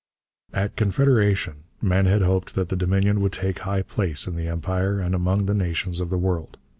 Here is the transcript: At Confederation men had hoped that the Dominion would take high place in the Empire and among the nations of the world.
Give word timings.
At 0.51 0.75
Confederation 0.75 1.65
men 1.79 2.07
had 2.07 2.23
hoped 2.23 2.55
that 2.55 2.69
the 2.69 2.75
Dominion 2.75 3.21
would 3.21 3.33
take 3.33 3.59
high 3.59 3.83
place 3.83 4.25
in 4.25 4.35
the 4.35 4.47
Empire 4.47 4.99
and 4.99 5.13
among 5.13 5.45
the 5.45 5.53
nations 5.53 5.99
of 6.01 6.09
the 6.09 6.17
world. 6.17 6.57